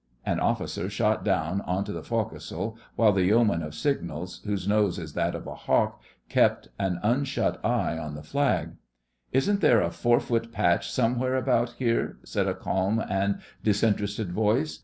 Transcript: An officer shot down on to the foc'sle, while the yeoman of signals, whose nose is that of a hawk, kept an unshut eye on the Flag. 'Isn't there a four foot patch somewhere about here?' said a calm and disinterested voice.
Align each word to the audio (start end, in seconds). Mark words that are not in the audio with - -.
An 0.25 0.39
officer 0.39 0.89
shot 0.89 1.23
down 1.23 1.61
on 1.61 1.83
to 1.83 1.91
the 1.91 2.01
foc'sle, 2.01 2.75
while 2.95 3.11
the 3.11 3.25
yeoman 3.25 3.61
of 3.61 3.75
signals, 3.75 4.41
whose 4.45 4.67
nose 4.67 4.97
is 4.97 5.13
that 5.13 5.35
of 5.35 5.45
a 5.45 5.53
hawk, 5.53 6.01
kept 6.27 6.69
an 6.79 6.99
unshut 7.03 7.63
eye 7.63 7.99
on 7.99 8.15
the 8.15 8.23
Flag. 8.23 8.77
'Isn't 9.31 9.61
there 9.61 9.81
a 9.81 9.91
four 9.91 10.19
foot 10.19 10.51
patch 10.51 10.91
somewhere 10.91 11.35
about 11.35 11.73
here?' 11.73 12.17
said 12.23 12.47
a 12.47 12.55
calm 12.55 12.99
and 13.07 13.41
disinterested 13.61 14.31
voice. 14.31 14.79